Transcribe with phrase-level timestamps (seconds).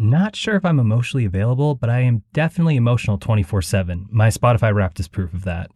[0.00, 4.06] Not sure if I'm emotionally available, but I am definitely emotional 24 7.
[4.12, 5.72] My Spotify wrapped is proof of that.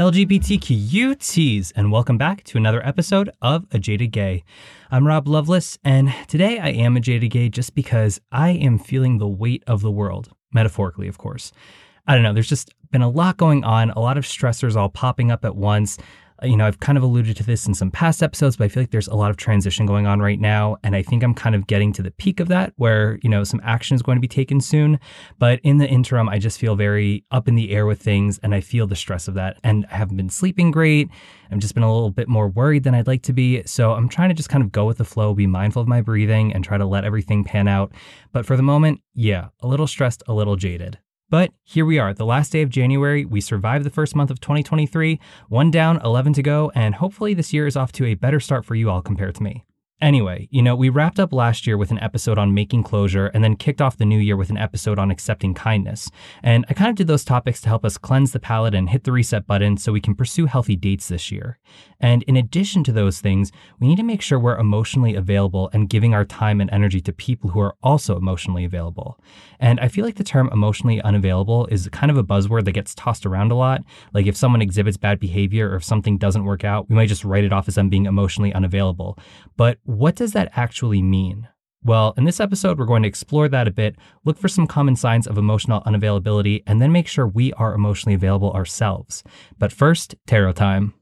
[0.00, 4.44] LGBTQTs, and welcome back to another episode of A Jaded Gay.
[4.90, 9.18] I'm Rob Lovelace, and today I am a jaded gay just because I am feeling
[9.18, 11.52] the weight of the world, metaphorically, of course.
[12.06, 14.88] I don't know, there's just been a lot going on, a lot of stressors all
[14.88, 15.98] popping up at once
[16.42, 18.82] you know, I've kind of alluded to this in some past episodes, but I feel
[18.82, 20.76] like there's a lot of transition going on right now.
[20.82, 23.44] And I think I'm kind of getting to the peak of that where, you know,
[23.44, 24.98] some action is going to be taken soon.
[25.38, 28.54] But in the interim, I just feel very up in the air with things and
[28.54, 29.58] I feel the stress of that.
[29.62, 31.08] And I haven't been sleeping great.
[31.50, 33.62] I've just been a little bit more worried than I'd like to be.
[33.64, 36.00] So I'm trying to just kind of go with the flow, be mindful of my
[36.00, 37.92] breathing, and try to let everything pan out.
[38.32, 40.98] But for the moment, yeah, a little stressed, a little jaded.
[41.30, 43.24] But here we are, the last day of January.
[43.24, 47.52] We survived the first month of 2023, one down, 11 to go, and hopefully this
[47.52, 49.64] year is off to a better start for you all compared to me.
[50.00, 53.44] Anyway, you know, we wrapped up last year with an episode on making closure and
[53.44, 56.10] then kicked off the new year with an episode on accepting kindness.
[56.42, 59.04] And I kind of did those topics to help us cleanse the palate and hit
[59.04, 61.58] the reset button so we can pursue healthy dates this year.
[62.00, 65.88] And in addition to those things, we need to make sure we're emotionally available and
[65.88, 69.20] giving our time and energy to people who are also emotionally available.
[69.58, 72.94] And I feel like the term emotionally unavailable is kind of a buzzword that gets
[72.94, 73.82] tossed around a lot.
[74.14, 77.24] Like if someone exhibits bad behavior or if something doesn't work out, we might just
[77.24, 79.18] write it off as them being emotionally unavailable.
[79.58, 81.48] But what does that actually mean?
[81.82, 84.96] Well, in this episode, we're going to explore that a bit, look for some common
[84.96, 89.24] signs of emotional unavailability, and then make sure we are emotionally available ourselves.
[89.58, 90.94] But first, tarot time.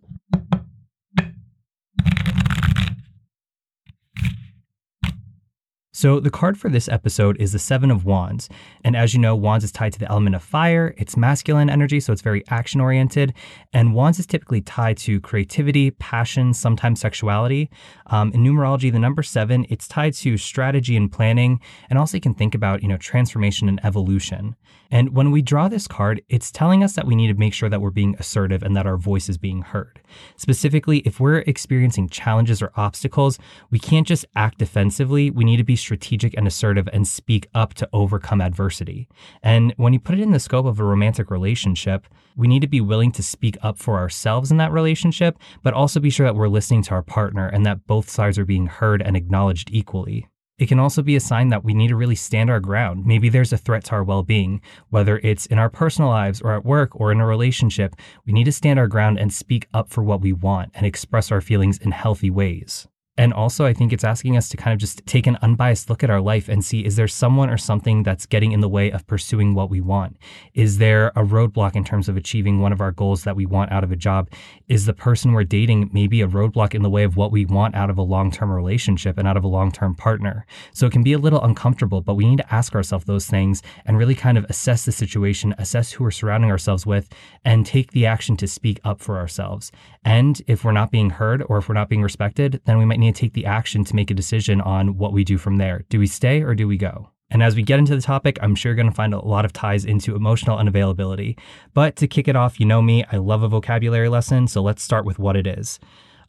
[6.01, 8.49] So, the card for this episode is the Seven of Wands.
[8.85, 10.95] And as you know, Wands is tied to the element of fire.
[10.97, 13.35] It's masculine energy, so it's very action oriented.
[13.73, 17.69] And Wands is typically tied to creativity, passion, sometimes sexuality.
[18.07, 21.59] Um, in numerology, the number seven, it's tied to strategy and planning.
[21.91, 24.55] And also, you can think about, you know, transformation and evolution.
[24.93, 27.69] And when we draw this card, it's telling us that we need to make sure
[27.69, 30.01] that we're being assertive and that our voice is being heard.
[30.37, 33.39] Specifically, if we're experiencing challenges or obstacles,
[33.71, 35.31] we can't just act defensively.
[35.31, 39.09] We need to be strategic and assertive and speak up to overcome adversity.
[39.43, 42.07] And when you put it in the scope of a romantic relationship,
[42.37, 45.99] we need to be willing to speak up for ourselves in that relationship, but also
[45.99, 49.01] be sure that we're listening to our partner and that both sides are being heard
[49.01, 50.29] and acknowledged equally.
[50.59, 53.07] It can also be a sign that we need to really stand our ground.
[53.07, 54.61] Maybe there's a threat to our well being,
[54.91, 57.97] whether it's in our personal lives or at work or in a relationship.
[58.27, 61.33] We need to stand our ground and speak up for what we want and express
[61.33, 62.89] our feelings in healthy ways.
[63.19, 66.05] And also, I think it's asking us to kind of just take an unbiased look
[66.05, 68.93] at our life and see is there someone or something that's getting in the way
[68.93, 70.17] of pursuing what we want?
[70.55, 73.73] Is there a roadblock in terms of achieving one of our goals that we want
[73.73, 74.31] out of a job?
[74.69, 77.75] Is the person we're dating maybe a roadblock in the way of what we want
[77.75, 80.47] out of a long term relationship and out of a long term partner?
[80.73, 83.65] So it can be a little uncomfortable, but we need to ask ourselves those things
[83.85, 87.09] and really kind of assess the situation, assess who we're surrounding ourselves with,
[87.45, 89.73] and take the action to speak up for ourselves.
[90.05, 93.01] And if we're not being heard or if we're not being respected, then we might
[93.09, 95.85] need to take the action to make a decision on what we do from there.
[95.89, 97.11] Do we stay or do we go?
[97.31, 99.45] And as we get into the topic, I'm sure you're going to find a lot
[99.45, 101.39] of ties into emotional unavailability.
[101.75, 104.83] But to kick it off, you know me, I love a vocabulary lesson, so let's
[104.83, 105.79] start with what it is.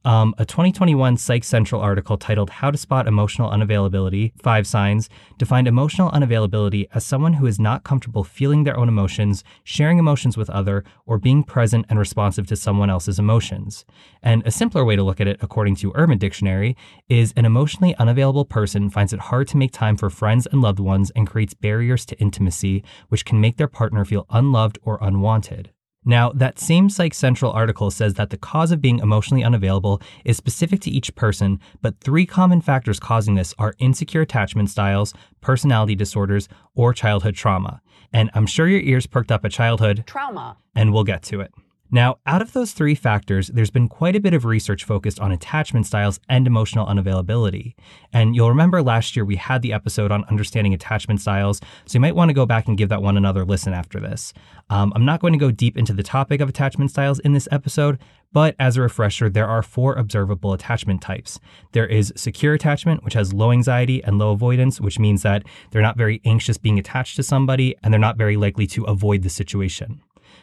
[0.05, 5.67] Um, a 2021 Psych Central article titled How to Spot Emotional Unavailability Five Signs defined
[5.67, 10.49] emotional unavailability as someone who is not comfortable feeling their own emotions, sharing emotions with
[10.51, 13.83] other, or being present and responsive to someone else's emotions.
[14.23, 16.77] And a simpler way to look at it, according to Urban Dictionary,
[17.09, 20.79] is an emotionally unavailable person finds it hard to make time for friends and loved
[20.79, 25.71] ones and creates barriers to intimacy, which can make their partner feel unloved or unwanted.
[26.05, 30.37] Now, that same Psych Central article says that the cause of being emotionally unavailable is
[30.37, 35.95] specific to each person, but three common factors causing this are insecure attachment styles, personality
[35.95, 37.81] disorders, or childhood trauma.
[38.13, 41.53] And I'm sure your ears perked up at childhood trauma, and we'll get to it.
[41.91, 45.31] Now, out of those three factors, there's been quite a bit of research focused on
[45.31, 47.73] attachment styles and emotional unavailability.
[48.13, 51.99] And you'll remember last year we had the episode on understanding attachment styles, so you
[51.99, 54.33] might want to go back and give that one another listen after this.
[54.69, 57.47] Um, I'm not going to go deep into the topic of attachment styles in this
[57.51, 57.97] episode,
[58.31, 61.39] but as a refresher, there are four observable attachment types.
[61.71, 65.81] There is secure attachment, which has low anxiety and low avoidance, which means that they're
[65.81, 69.29] not very anxious being attached to somebody and they're not very likely to avoid the
[69.29, 70.01] situation.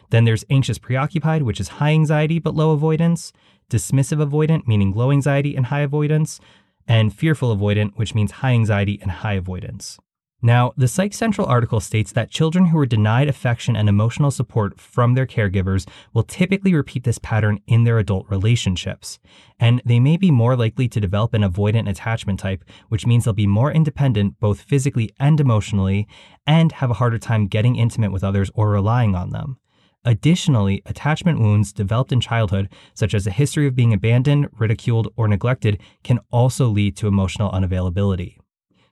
[0.09, 3.33] Then there's anxious preoccupied, which is high anxiety but low avoidance.
[3.69, 6.39] dismissive avoidant, meaning low anxiety and high avoidance,
[6.87, 9.97] and fearful avoidant, which means high anxiety and high avoidance.
[10.39, 14.79] Now, the Psych Central article states that children who are denied affection and emotional support
[14.79, 19.17] from their caregivers will typically repeat this pattern in their adult relationships.
[19.59, 23.33] And they may be more likely to develop an avoidant attachment type, which means they'll
[23.33, 26.07] be more independent both physically and emotionally,
[26.45, 29.57] and have a harder time getting intimate with others or relying on them.
[30.05, 35.27] Additionally, attachment wounds developed in childhood, such as a history of being abandoned, ridiculed, or
[35.27, 38.37] neglected, can also lead to emotional unavailability.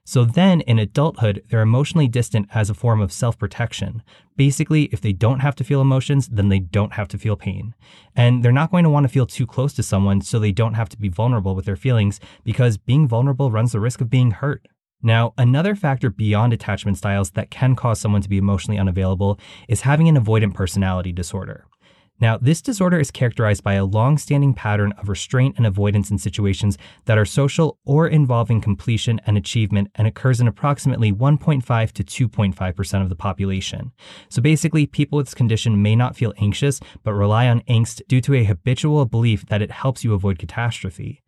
[0.08, 4.04] So then in adulthood, they're emotionally distant as a form of self protection.
[4.36, 7.74] Basically, if they don't have to feel emotions, then they don't have to feel pain.
[8.14, 10.74] And they're not going to want to feel too close to someone so they don't
[10.74, 14.30] have to be vulnerable with their feelings because being vulnerable runs the risk of being
[14.30, 14.68] hurt.
[15.06, 19.38] Now, another factor beyond attachment styles that can cause someone to be emotionally unavailable
[19.68, 21.68] is having an avoidant personality disorder.
[22.18, 26.18] Now, this disorder is characterized by a long standing pattern of restraint and avoidance in
[26.18, 32.28] situations that are social or involving completion and achievement and occurs in approximately 1.5 to
[32.28, 33.92] 2.5% of the population.
[34.28, 38.22] So basically, people with this condition may not feel anxious, but rely on angst due
[38.22, 41.22] to a habitual belief that it helps you avoid catastrophe.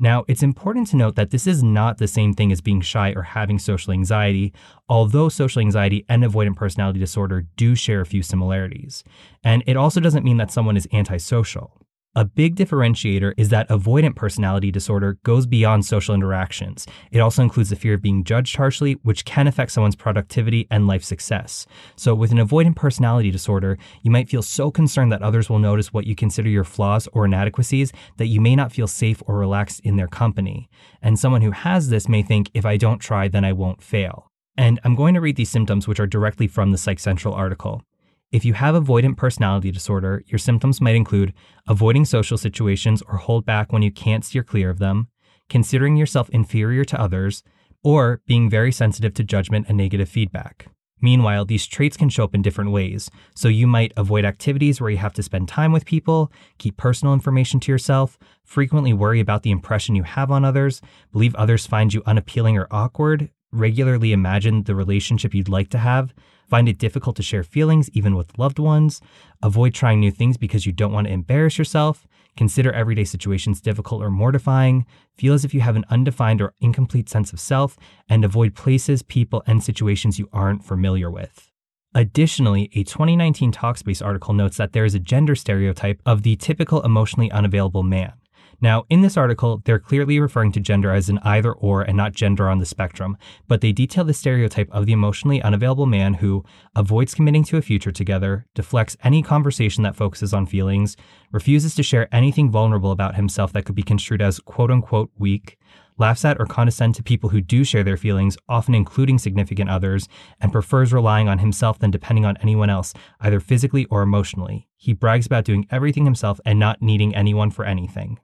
[0.00, 3.12] Now, it's important to note that this is not the same thing as being shy
[3.16, 4.52] or having social anxiety,
[4.88, 9.02] although social anxiety and avoidant personality disorder do share a few similarities.
[9.42, 11.72] And it also doesn't mean that someone is antisocial.
[12.18, 16.84] A big differentiator is that avoidant personality disorder goes beyond social interactions.
[17.12, 20.88] It also includes the fear of being judged harshly, which can affect someone's productivity and
[20.88, 21.64] life success.
[21.94, 25.92] So, with an avoidant personality disorder, you might feel so concerned that others will notice
[25.92, 29.78] what you consider your flaws or inadequacies that you may not feel safe or relaxed
[29.84, 30.68] in their company.
[31.00, 34.26] And someone who has this may think, if I don't try, then I won't fail.
[34.56, 37.84] And I'm going to read these symptoms, which are directly from the Psych Central article.
[38.30, 41.32] If you have avoidant personality disorder, your symptoms might include
[41.66, 45.08] avoiding social situations or hold back when you can't steer clear of them,
[45.48, 47.42] considering yourself inferior to others,
[47.82, 50.66] or being very sensitive to judgment and negative feedback.
[51.00, 53.08] Meanwhile, these traits can show up in different ways.
[53.34, 57.14] So you might avoid activities where you have to spend time with people, keep personal
[57.14, 60.82] information to yourself, frequently worry about the impression you have on others,
[61.12, 66.12] believe others find you unappealing or awkward, regularly imagine the relationship you'd like to have,
[66.48, 69.00] find it difficult to share feelings even with loved ones,
[69.42, 72.06] avoid trying new things because you don't want to embarrass yourself,
[72.36, 74.86] consider everyday situations difficult or mortifying,
[75.16, 77.76] feel as if you have an undefined or incomplete sense of self,
[78.08, 81.50] and avoid places, people, and situations you aren't familiar with.
[81.94, 86.82] Additionally, a 2019 Talkspace article notes that there is a gender stereotype of the typical
[86.82, 88.12] emotionally unavailable man.
[88.60, 92.12] Now, in this article, they're clearly referring to gender as an either or and not
[92.12, 93.16] gender on the spectrum,
[93.46, 96.44] but they detail the stereotype of the emotionally unavailable man who
[96.74, 100.96] avoids committing to a future together, deflects any conversation that focuses on feelings,
[101.30, 105.56] refuses to share anything vulnerable about himself that could be construed as quote unquote weak,
[105.96, 110.08] laughs at or condescends to people who do share their feelings, often including significant others,
[110.40, 114.68] and prefers relying on himself than depending on anyone else, either physically or emotionally.
[114.76, 118.18] He brags about doing everything himself and not needing anyone for anything.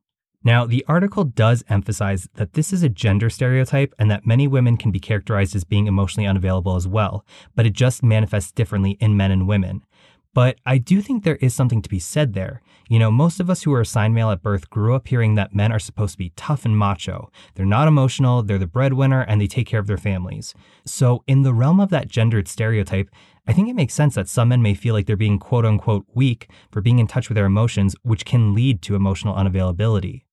[0.45, 4.77] Now, the article does emphasize that this is a gender stereotype and that many women
[4.77, 7.25] can be characterized as being emotionally unavailable as well,
[7.55, 9.83] but it just manifests differently in men and women.
[10.35, 12.61] But I do think there is something to be said there.
[12.89, 15.55] You know, most of us who are assigned male at birth grew up hearing that
[15.55, 17.31] men are supposed to be tough and macho.
[17.55, 20.53] They're not emotional, they're the breadwinner, and they take care of their families.
[20.85, 23.09] So, in the realm of that gendered stereotype,
[23.47, 26.05] I think it makes sense that some men may feel like they're being quote unquote
[26.13, 30.24] weak for being in touch with their emotions, which can lead to emotional unavailability.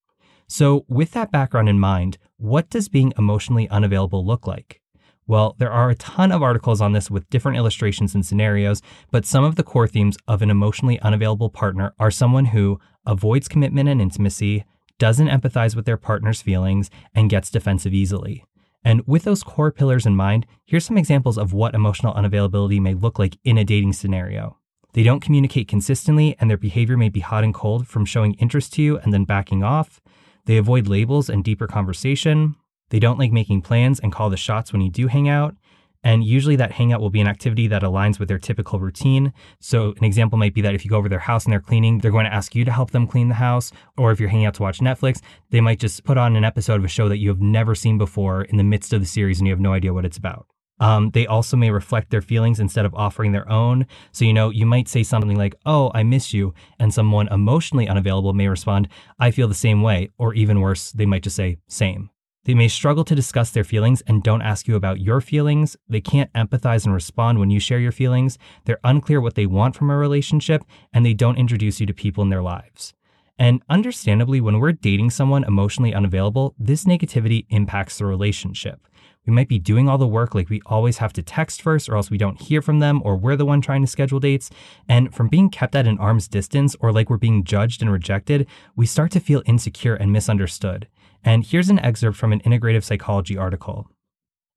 [0.53, 4.81] So, with that background in mind, what does being emotionally unavailable look like?
[5.25, 8.81] Well, there are a ton of articles on this with different illustrations and scenarios,
[9.11, 13.47] but some of the core themes of an emotionally unavailable partner are someone who avoids
[13.47, 14.65] commitment and intimacy,
[14.97, 18.43] doesn't empathize with their partner's feelings, and gets defensive easily.
[18.83, 22.93] And with those core pillars in mind, here's some examples of what emotional unavailability may
[22.93, 24.57] look like in a dating scenario.
[24.91, 28.73] They don't communicate consistently, and their behavior may be hot and cold from showing interest
[28.73, 30.01] to you and then backing off.
[30.45, 32.55] They avoid labels and deeper conversation.
[32.89, 35.55] They don't like making plans and call the shots when you do hang out.
[36.03, 39.33] And usually that hangout will be an activity that aligns with their typical routine.
[39.59, 41.99] So an example might be that if you go over their house and they're cleaning,
[41.99, 43.71] they're going to ask you to help them clean the house.
[43.97, 45.21] Or if you're hanging out to watch Netflix,
[45.51, 47.99] they might just put on an episode of a show that you have never seen
[47.99, 50.47] before in the midst of the series and you have no idea what it's about.
[50.81, 53.85] Um, they also may reflect their feelings instead of offering their own.
[54.11, 56.53] So, you know, you might say something like, Oh, I miss you.
[56.79, 60.09] And someone emotionally unavailable may respond, I feel the same way.
[60.17, 62.09] Or even worse, they might just say, Same.
[62.45, 65.77] They may struggle to discuss their feelings and don't ask you about your feelings.
[65.87, 68.39] They can't empathize and respond when you share your feelings.
[68.65, 72.23] They're unclear what they want from a relationship and they don't introduce you to people
[72.23, 72.95] in their lives.
[73.37, 78.87] And understandably, when we're dating someone emotionally unavailable, this negativity impacts the relationship.
[79.25, 81.95] We might be doing all the work, like we always have to text first, or
[81.95, 84.49] else we don't hear from them, or we're the one trying to schedule dates.
[84.89, 88.47] And from being kept at an arm's distance, or like we're being judged and rejected,
[88.75, 90.87] we start to feel insecure and misunderstood.
[91.23, 93.87] And here's an excerpt from an integrative psychology article.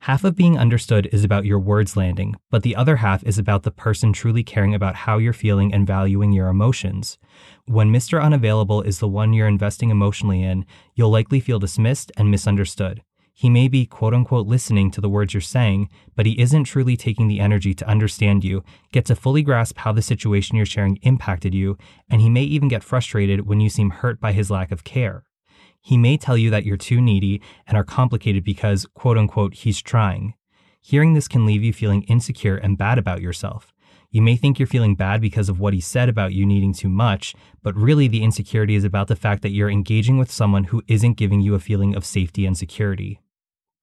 [0.04, 3.62] Half of being understood is about your words landing, but the other half is about
[3.62, 7.16] the person truly caring about how you're feeling and valuing your emotions.
[7.64, 8.22] When Mr.
[8.22, 13.02] Unavailable is the one you're investing emotionally in, you'll likely feel dismissed and misunderstood.
[13.36, 16.96] He may be quote unquote listening to the words you're saying, but he isn't truly
[16.96, 18.62] taking the energy to understand you,
[18.92, 21.76] get to fully grasp how the situation you're sharing impacted you,
[22.08, 25.24] and he may even get frustrated when you seem hurt by his lack of care.
[25.80, 29.82] He may tell you that you're too needy and are complicated because, quote unquote, he's
[29.82, 30.34] trying.
[30.80, 33.74] Hearing this can leave you feeling insecure and bad about yourself.
[34.10, 36.88] You may think you're feeling bad because of what he said about you needing too
[36.88, 40.84] much, but really the insecurity is about the fact that you're engaging with someone who
[40.86, 43.18] isn't giving you a feeling of safety and security.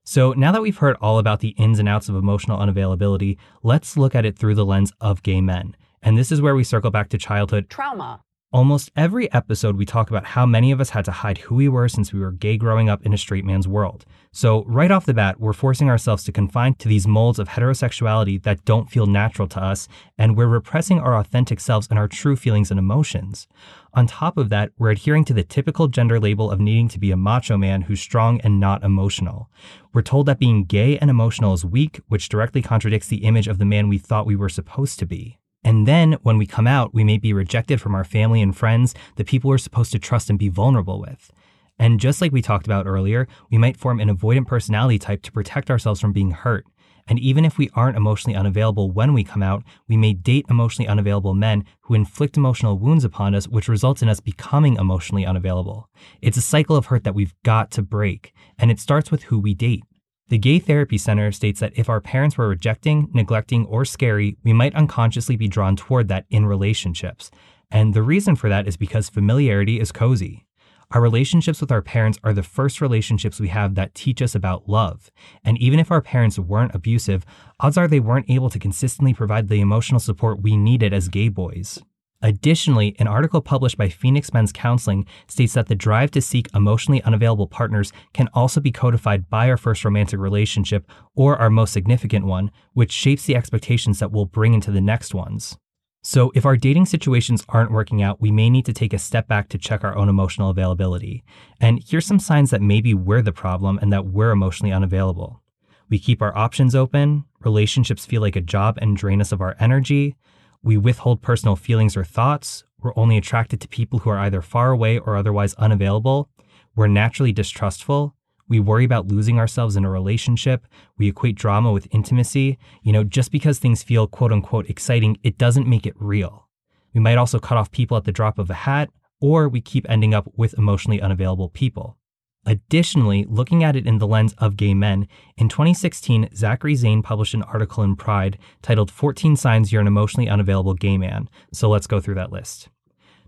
[0.04, 3.98] So, now that we've heard all about the ins and outs of emotional unavailability, let's
[3.98, 5.76] look at it through the lens of gay men.
[6.02, 8.24] And this is where we circle back to childhood trauma.
[8.54, 11.70] Almost every episode, we talk about how many of us had to hide who we
[11.70, 14.04] were since we were gay growing up in a straight man's world.
[14.34, 18.44] So, right off the bat, we're forcing ourselves to confine to these molds of heterosexuality
[18.44, 22.36] that don't feel natural to us, and we're repressing our authentic selves and our true
[22.36, 23.48] feelings and emotions.
[23.94, 27.12] On top of that, we're adhering to the typical gender label of needing to be
[27.12, 29.50] a macho man who's strong and not emotional.
[29.94, 33.60] We're told that being gay and emotional is weak, which directly contradicts the image of
[33.60, 35.38] the man we thought we were supposed to be.
[35.64, 38.96] And then when we come out, we may be rejected from our family and friends,
[39.16, 41.32] the people we're supposed to trust and be vulnerable with.
[41.78, 45.32] And just like we talked about earlier, we might form an avoidant personality type to
[45.32, 46.66] protect ourselves from being hurt.
[47.08, 50.88] And even if we aren't emotionally unavailable when we come out, we may date emotionally
[50.88, 55.90] unavailable men who inflict emotional wounds upon us, which results in us becoming emotionally unavailable.
[56.22, 59.40] It's a cycle of hurt that we've got to break, and it starts with who
[59.40, 59.84] we date.
[60.32, 64.54] The Gay Therapy Center states that if our parents were rejecting, neglecting, or scary, we
[64.54, 67.32] might unconsciously be drawn toward that in relationships.
[67.70, 70.46] And the reason for that is because familiarity is cozy.
[70.92, 74.70] Our relationships with our parents are the first relationships we have that teach us about
[74.70, 75.12] love.
[75.44, 77.26] And even if our parents weren't abusive,
[77.60, 81.28] odds are they weren't able to consistently provide the emotional support we needed as gay
[81.28, 81.84] boys.
[82.22, 87.02] Additionally, an article published by Phoenix Men's Counseling states that the drive to seek emotionally
[87.04, 92.26] unavailable partners can also be codified by our first romantic relationship or our most significant
[92.26, 95.58] one, which shapes the expectations that we'll bring into the next ones.
[96.04, 99.28] So, if our dating situations aren't working out, we may need to take a step
[99.28, 101.24] back to check our own emotional availability.
[101.60, 105.44] And here's some signs that maybe we're the problem and that we're emotionally unavailable.
[105.92, 109.56] We keep our options open, relationships feel like a job and drain us of our
[109.60, 110.16] energy,
[110.64, 112.64] we withhold personal feelings or thoughts.
[112.80, 116.30] We're only attracted to people who are either far away or otherwise unavailable.
[116.76, 118.16] We're naturally distrustful.
[118.48, 120.68] We worry about losing ourselves in a relationship.
[120.98, 122.58] We equate drama with intimacy.
[122.84, 126.48] You know, just because things feel quote unquote exciting, it doesn't make it real.
[126.94, 128.90] We might also cut off people at the drop of a hat,
[129.20, 131.98] or we keep ending up with emotionally unavailable people.
[132.46, 135.08] Additionally, looking at it in the lens of gay men,
[135.38, 140.28] in 2016, Zachary Zane published an article in Pride titled 14 Signs You're an Emotionally
[140.28, 141.30] Unavailable Gay Man.
[141.54, 142.70] So let's go through that list.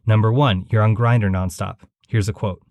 [0.07, 1.81] Number one, you're on Grindr nonstop.
[2.07, 2.61] Here's a quote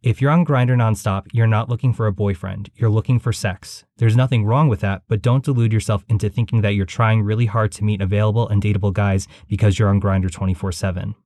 [0.00, 3.84] If you're on Grindr nonstop, you're not looking for a boyfriend, you're looking for sex.
[3.96, 7.46] There's nothing wrong with that, but don't delude yourself into thinking that you're trying really
[7.46, 11.16] hard to meet available and dateable guys because you're on Grindr 24 7.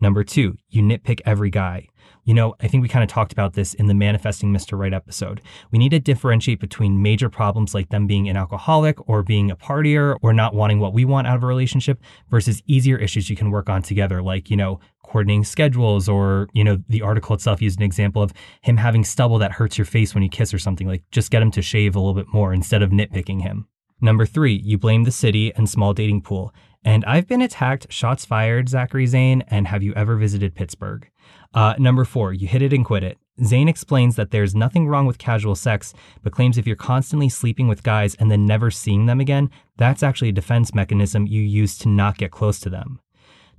[0.00, 1.88] Number two, you nitpick every guy.
[2.24, 4.78] You know, I think we kind of talked about this in the Manifesting Mr.
[4.78, 5.40] Right episode.
[5.72, 9.56] We need to differentiate between major problems like them being an alcoholic or being a
[9.56, 13.34] partier or not wanting what we want out of a relationship versus easier issues you
[13.34, 17.60] can work on together, like, you know, coordinating schedules or, you know, the article itself
[17.60, 18.32] used an example of
[18.62, 20.86] him having stubble that hurts your face when you kiss or something.
[20.86, 23.66] Like, just get him to shave a little bit more instead of nitpicking him.
[24.00, 26.54] Number three, you blame the city and small dating pool.
[26.84, 31.08] And I've been attacked, shots fired, Zachary Zane, and have you ever visited Pittsburgh?
[31.54, 33.18] Uh, number four, you hit it and quit it.
[33.44, 37.68] Zane explains that there's nothing wrong with casual sex, but claims if you're constantly sleeping
[37.68, 41.78] with guys and then never seeing them again, that's actually a defense mechanism you use
[41.78, 43.00] to not get close to them.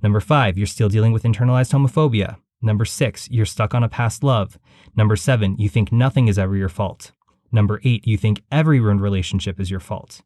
[0.02, 2.36] Number five, you're still dealing with internalized homophobia.
[2.62, 4.58] Number six, you're stuck on a past love.
[4.96, 7.12] Number seven, you think nothing is ever your fault.
[7.50, 10.22] Number eight, you think every ruined relationship is your fault.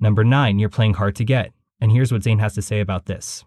[0.00, 1.52] Number nine, you're playing hard to get.
[1.82, 3.44] And here's what Zane has to say about this.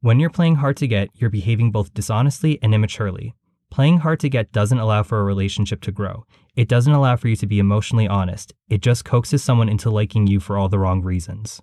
[0.00, 3.32] When you're playing hard to get, you're behaving both dishonestly and immaturely.
[3.70, 6.24] Playing hard to get doesn't allow for a relationship to grow.
[6.56, 8.54] It doesn't allow for you to be emotionally honest.
[8.68, 11.62] It just coaxes someone into liking you for all the wrong reasons.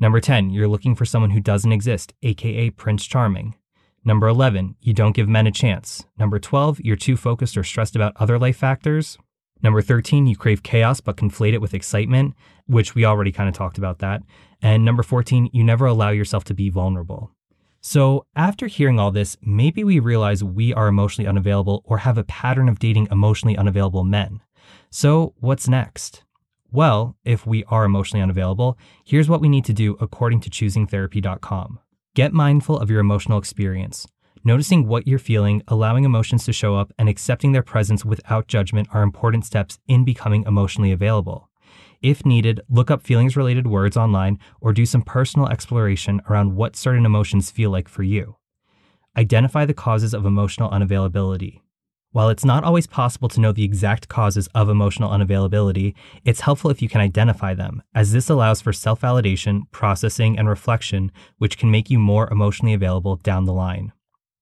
[0.00, 3.56] Number 10, you're looking for someone who doesn't exist, aka Prince Charming.
[4.06, 6.06] Number 11, you don't give men a chance.
[6.18, 9.18] Number 12, you're too focused or stressed about other life factors.
[9.62, 12.34] Number 13, you crave chaos but conflate it with excitement,
[12.66, 14.22] which we already kind of talked about that.
[14.62, 17.30] And number 14, you never allow yourself to be vulnerable.
[17.80, 22.24] So, after hearing all this, maybe we realize we are emotionally unavailable or have a
[22.24, 24.40] pattern of dating emotionally unavailable men.
[24.90, 26.24] So, what's next?
[26.72, 31.78] Well, if we are emotionally unavailable, here's what we need to do according to choosingtherapy.com.
[32.14, 34.06] Get mindful of your emotional experience.
[34.46, 38.86] Noticing what you're feeling, allowing emotions to show up, and accepting their presence without judgment
[38.92, 41.50] are important steps in becoming emotionally available.
[42.00, 46.76] If needed, look up feelings related words online or do some personal exploration around what
[46.76, 48.36] certain emotions feel like for you.
[49.16, 51.62] Identify the causes of emotional unavailability.
[52.12, 56.70] While it's not always possible to know the exact causes of emotional unavailability, it's helpful
[56.70, 61.58] if you can identify them, as this allows for self validation, processing, and reflection, which
[61.58, 63.92] can make you more emotionally available down the line.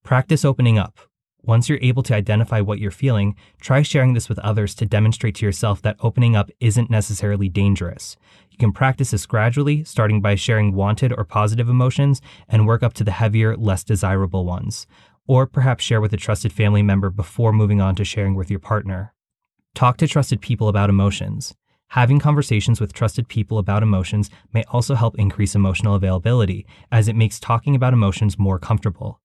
[0.05, 0.99] Practice opening up.
[1.43, 5.37] Once you're able to identify what you're feeling, try sharing this with others to demonstrate
[5.37, 8.15] to yourself that opening up isn't necessarily dangerous.
[8.51, 12.93] You can practice this gradually, starting by sharing wanted or positive emotions and work up
[12.95, 14.87] to the heavier, less desirable ones.
[15.27, 18.61] Or perhaps share with a trusted family member before moving on to sharing with your
[18.61, 19.15] partner.
[19.75, 21.55] Talk to trusted people about emotions.
[21.89, 27.17] Having conversations with trusted people about emotions may also help increase emotional availability, as it
[27.17, 29.23] makes talking about emotions more comfortable.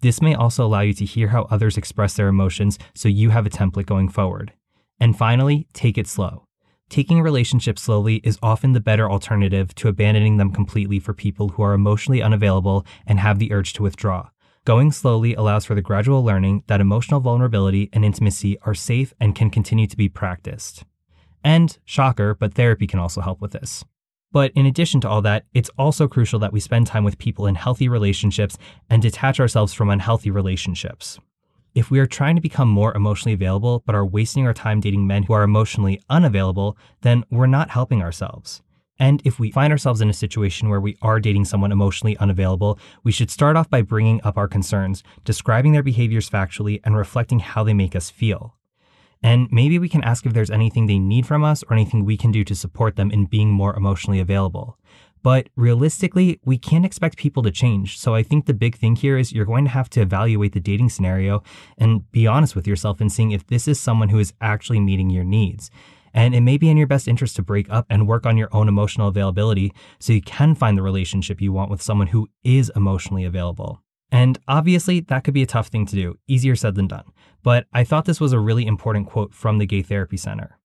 [0.00, 3.46] This may also allow you to hear how others express their emotions so you have
[3.46, 4.52] a template going forward.
[5.00, 6.44] And finally, take it slow.
[6.88, 11.62] Taking relationships slowly is often the better alternative to abandoning them completely for people who
[11.62, 14.28] are emotionally unavailable and have the urge to withdraw.
[14.64, 19.34] Going slowly allows for the gradual learning that emotional vulnerability and intimacy are safe and
[19.34, 20.84] can continue to be practiced.
[21.42, 23.84] And, shocker, but therapy can also help with this.
[24.36, 27.46] But in addition to all that, it's also crucial that we spend time with people
[27.46, 28.58] in healthy relationships
[28.90, 31.18] and detach ourselves from unhealthy relationships.
[31.74, 35.06] If we are trying to become more emotionally available but are wasting our time dating
[35.06, 38.60] men who are emotionally unavailable, then we're not helping ourselves.
[38.98, 42.78] And if we find ourselves in a situation where we are dating someone emotionally unavailable,
[43.04, 47.38] we should start off by bringing up our concerns, describing their behaviors factually, and reflecting
[47.38, 48.54] how they make us feel.
[49.26, 52.16] And maybe we can ask if there's anything they need from us or anything we
[52.16, 54.78] can do to support them in being more emotionally available.
[55.24, 57.98] But realistically, we can't expect people to change.
[57.98, 60.60] So I think the big thing here is you're going to have to evaluate the
[60.60, 61.42] dating scenario
[61.76, 65.10] and be honest with yourself and seeing if this is someone who is actually meeting
[65.10, 65.72] your needs.
[66.14, 68.48] And it may be in your best interest to break up and work on your
[68.52, 72.70] own emotional availability so you can find the relationship you want with someone who is
[72.76, 73.82] emotionally available.
[74.10, 77.12] And obviously, that could be a tough thing to do, easier said than done
[77.46, 80.58] but I thought this was a really important quote from the Gay Therapy Center.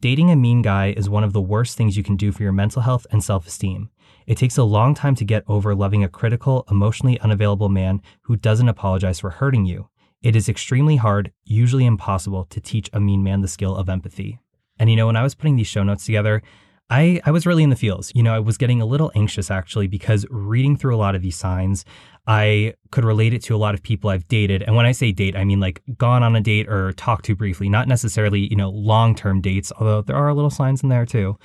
[0.00, 2.52] Dating a mean guy is one of the worst things you can do for your
[2.52, 3.90] mental health and self esteem.
[4.28, 8.36] It takes a long time to get over loving a critical, emotionally unavailable man who
[8.36, 9.88] doesn't apologize for hurting you.
[10.22, 14.38] It is extremely hard, usually impossible, to teach a mean man the skill of empathy.
[14.78, 16.40] And you know, when I was putting these show notes together,
[16.88, 18.12] I, I was really in the feels.
[18.14, 21.22] You know, I was getting a little anxious actually because reading through a lot of
[21.22, 21.84] these signs,
[22.26, 24.62] I could relate it to a lot of people I've dated.
[24.62, 27.34] And when I say date, I mean like gone on a date or talked to
[27.34, 31.06] briefly, not necessarily, you know, long term dates, although there are little signs in there
[31.06, 31.36] too.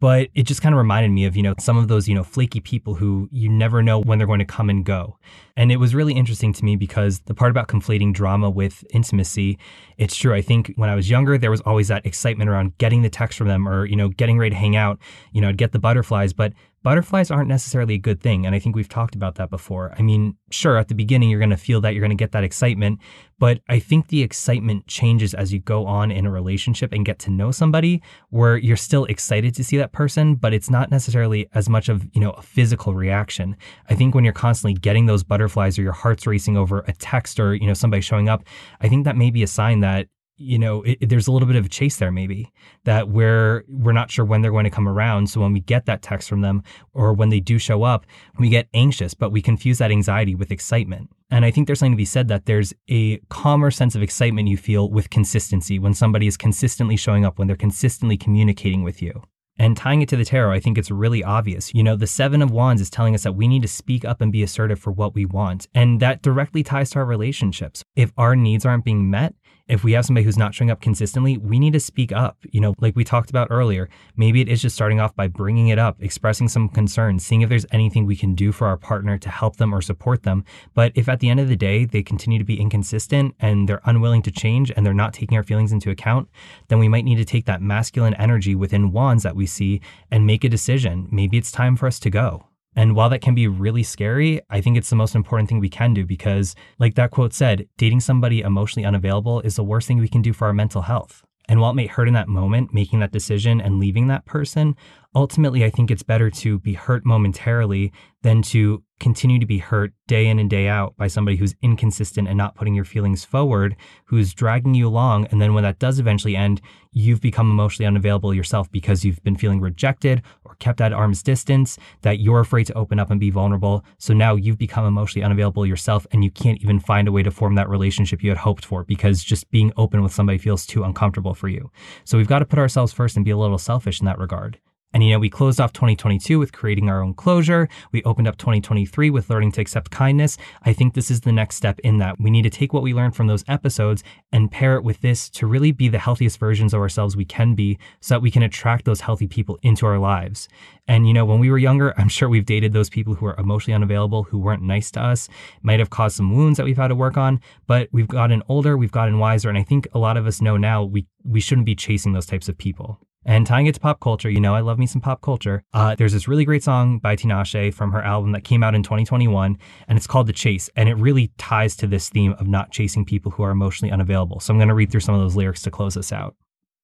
[0.00, 2.24] But it just kind of reminded me of, you know, some of those, you know,
[2.24, 5.18] flaky people who you never know when they're going to come and go.
[5.56, 9.58] And it was really interesting to me because the part about conflating drama with intimacy,
[9.96, 10.34] it's true.
[10.34, 13.38] I think when I was younger, there was always that excitement around getting the text
[13.38, 14.98] from them or, you know, getting ready to hang out.
[15.32, 16.34] You know, I'd get the butterflies.
[16.34, 16.52] But
[16.84, 18.46] butterflies aren't necessarily a good thing.
[18.46, 19.92] And I think we've talked about that before.
[19.98, 22.32] I mean, sure, at the beginning, you're going to feel that you're going to get
[22.32, 23.00] that excitement,
[23.38, 27.18] but I think the excitement changes as you go on in a relationship and get
[27.20, 31.48] to know somebody where you're still excited to see that person, but it's not necessarily
[31.54, 33.56] as much of, you know, a physical reaction.
[33.88, 37.40] I think when you're constantly getting those butterflies or your heart's racing over a text
[37.40, 38.44] or, you know, somebody showing up,
[38.82, 41.56] I think that may be a sign that you know, it, there's a little bit
[41.56, 42.52] of a chase there, maybe
[42.84, 45.28] that we're we're not sure when they're going to come around.
[45.30, 48.06] So when we get that text from them, or when they do show up,
[48.38, 51.10] we get anxious, but we confuse that anxiety with excitement.
[51.30, 54.48] And I think there's something to be said that there's a calmer sense of excitement
[54.48, 59.02] you feel with consistency when somebody is consistently showing up, when they're consistently communicating with
[59.02, 59.22] you.
[59.56, 61.72] And tying it to the tarot, I think it's really obvious.
[61.72, 64.20] You know, the Seven of Wands is telling us that we need to speak up
[64.20, 65.68] and be assertive for what we want.
[65.74, 67.84] And that directly ties to our relationships.
[67.94, 69.34] If our needs aren't being met,
[69.66, 72.38] if we have somebody who's not showing up consistently, we need to speak up.
[72.50, 75.68] You know, like we talked about earlier, maybe it is just starting off by bringing
[75.68, 79.16] it up, expressing some concerns, seeing if there's anything we can do for our partner
[79.16, 80.44] to help them or support them.
[80.74, 83.80] But if at the end of the day they continue to be inconsistent and they're
[83.84, 86.28] unwilling to change and they're not taking our feelings into account,
[86.68, 90.26] then we might need to take that masculine energy within wands that we see and
[90.26, 91.08] make a decision.
[91.10, 92.48] Maybe it's time for us to go.
[92.76, 95.68] And while that can be really scary, I think it's the most important thing we
[95.68, 99.98] can do because, like that quote said, dating somebody emotionally unavailable is the worst thing
[99.98, 101.22] we can do for our mental health.
[101.46, 104.76] And while it may hurt in that moment, making that decision and leaving that person,
[105.14, 109.92] ultimately, I think it's better to be hurt momentarily than to continue to be hurt
[110.06, 113.76] day in and day out by somebody who's inconsistent and not putting your feelings forward,
[114.06, 115.26] who's dragging you along.
[115.26, 116.60] And then when that does eventually end,
[116.92, 121.76] you've become emotionally unavailable yourself because you've been feeling rejected or kept at arm's distance,
[122.02, 123.84] that you're afraid to open up and be vulnerable.
[123.98, 127.30] So now you've become emotionally unavailable yourself and you can't even find a way to
[127.30, 130.82] form that relationship you had hoped for because just being open with somebody feels too
[130.82, 131.70] uncomfortable for you.
[132.04, 134.58] So we've got to put ourselves first and be a little selfish in that regard.
[134.94, 137.68] And you know, we closed off 2022 with creating our own closure.
[137.90, 140.38] We opened up 2023 with learning to accept kindness.
[140.62, 142.20] I think this is the next step in that.
[142.20, 145.28] We need to take what we learned from those episodes and pair it with this
[145.30, 148.44] to really be the healthiest versions of ourselves we can be so that we can
[148.44, 150.48] attract those healthy people into our lives.
[150.86, 153.36] And you know, when we were younger, I'm sure we've dated those people who are
[153.36, 155.28] emotionally unavailable, who weren't nice to us,
[155.62, 158.76] might have caused some wounds that we've had to work on, but we've gotten older,
[158.76, 161.66] we've gotten wiser, and I think a lot of us know now we we shouldn't
[161.66, 163.00] be chasing those types of people.
[163.26, 165.62] And tying it to pop culture, you know, I love me some pop culture.
[165.72, 168.82] Uh, there's this really great song by Tinashe from her album that came out in
[168.82, 169.56] 2021,
[169.88, 170.68] and it's called The Chase.
[170.76, 174.40] And it really ties to this theme of not chasing people who are emotionally unavailable.
[174.40, 176.36] So I'm going to read through some of those lyrics to close this out.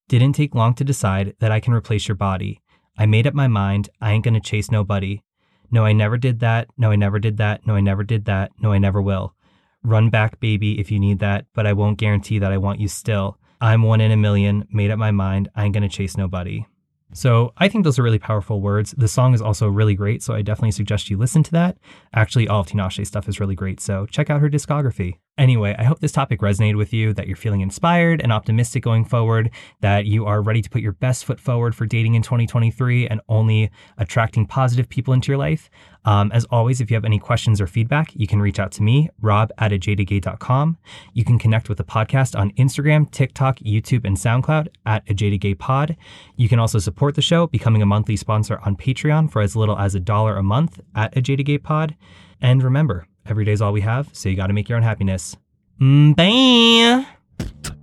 [0.09, 2.62] Didn't take long to decide that I can replace your body.
[2.96, 5.22] I made up my mind, I ain't going to chase nobody.
[5.70, 6.68] No, I never did that.
[6.76, 7.66] No, I never did that.
[7.66, 8.50] No, I never did that.
[8.61, 9.35] No, I never will.
[9.83, 12.88] Run back, baby, if you need that, but I won't guarantee that I want you
[12.88, 13.38] still.
[13.60, 16.64] I'm one in a million, made up my mind, I ain't gonna chase nobody.
[17.12, 18.94] So I think those are really powerful words.
[18.96, 21.76] The song is also really great, so I definitely suggest you listen to that.
[22.14, 25.18] Actually, all of Tinashe's stuff is really great, so check out her discography.
[25.38, 29.06] Anyway, I hope this topic resonated with you, that you're feeling inspired and optimistic going
[29.06, 33.08] forward, that you are ready to put your best foot forward for dating in 2023
[33.08, 35.70] and only attracting positive people into your life.
[36.04, 38.82] Um, as always, if you have any questions or feedback, you can reach out to
[38.82, 40.76] me, rob at ajadedgay.com.
[41.14, 45.96] You can connect with the podcast on Instagram, TikTok, YouTube, and SoundCloud at ajadedgaypod.
[46.36, 49.78] You can also support the show, becoming a monthly sponsor on Patreon for as little
[49.78, 51.96] as a dollar a month at ajadedgaypod.
[52.42, 55.36] And remember, Every day's all we have, so you gotta make your own happiness.
[55.80, 57.76] Mm, bye.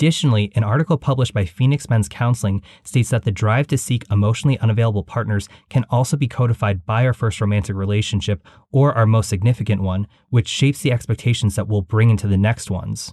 [0.00, 4.58] Additionally, an article published by Phoenix Men's Counseling states that the drive to seek emotionally
[4.58, 9.82] unavailable partners can also be codified by our first romantic relationship or our most significant
[9.82, 13.12] one, which shapes the expectations that we'll bring into the next ones.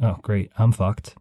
[0.00, 1.16] Oh, great, I'm fucked.